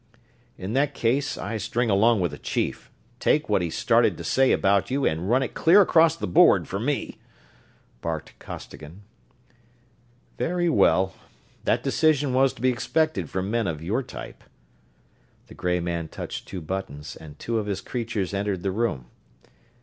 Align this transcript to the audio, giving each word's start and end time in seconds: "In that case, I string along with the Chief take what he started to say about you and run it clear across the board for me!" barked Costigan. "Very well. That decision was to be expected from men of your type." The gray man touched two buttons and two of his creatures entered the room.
"In 0.57 0.73
that 0.73 0.95
case, 0.95 1.37
I 1.37 1.57
string 1.57 1.91
along 1.91 2.21
with 2.21 2.31
the 2.31 2.39
Chief 2.39 2.89
take 3.19 3.49
what 3.49 3.61
he 3.61 3.69
started 3.69 4.17
to 4.17 4.23
say 4.23 4.51
about 4.51 4.89
you 4.89 5.05
and 5.05 5.29
run 5.29 5.43
it 5.43 5.53
clear 5.53 5.79
across 5.79 6.15
the 6.15 6.25
board 6.25 6.67
for 6.67 6.79
me!" 6.79 7.19
barked 8.01 8.33
Costigan. 8.39 9.03
"Very 10.39 10.69
well. 10.69 11.13
That 11.65 11.83
decision 11.83 12.33
was 12.33 12.51
to 12.53 12.61
be 12.63 12.69
expected 12.69 13.29
from 13.29 13.51
men 13.51 13.67
of 13.67 13.83
your 13.83 14.01
type." 14.01 14.43
The 15.45 15.53
gray 15.53 15.79
man 15.79 16.07
touched 16.07 16.47
two 16.47 16.61
buttons 16.61 17.15
and 17.15 17.37
two 17.37 17.59
of 17.59 17.67
his 17.67 17.79
creatures 17.79 18.33
entered 18.33 18.63
the 18.63 18.71
room. 18.71 19.05